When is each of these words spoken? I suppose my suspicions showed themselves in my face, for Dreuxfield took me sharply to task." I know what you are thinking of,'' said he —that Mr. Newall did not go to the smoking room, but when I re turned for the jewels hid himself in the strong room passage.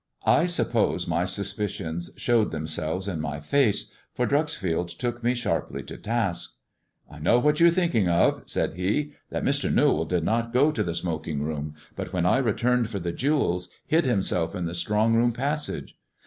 I 0.25 0.47
suppose 0.47 1.05
my 1.07 1.25
suspicions 1.25 2.09
showed 2.17 2.49
themselves 2.49 3.07
in 3.07 3.21
my 3.21 3.39
face, 3.39 3.91
for 4.15 4.25
Dreuxfield 4.25 4.87
took 4.87 5.23
me 5.23 5.35
sharply 5.35 5.83
to 5.83 5.95
task." 5.95 6.53
I 7.11 7.19
know 7.19 7.37
what 7.37 7.59
you 7.59 7.67
are 7.67 7.69
thinking 7.69 8.09
of,'' 8.09 8.41
said 8.47 8.73
he 8.73 9.13
—that 9.29 9.43
Mr. 9.45 9.71
Newall 9.71 10.05
did 10.05 10.23
not 10.23 10.53
go 10.53 10.71
to 10.71 10.81
the 10.81 10.95
smoking 10.95 11.43
room, 11.43 11.75
but 11.95 12.13
when 12.13 12.25
I 12.25 12.37
re 12.39 12.53
turned 12.53 12.89
for 12.89 12.97
the 12.97 13.11
jewels 13.11 13.69
hid 13.85 14.05
himself 14.05 14.55
in 14.55 14.65
the 14.65 14.73
strong 14.73 15.13
room 15.13 15.33
passage. 15.33 15.95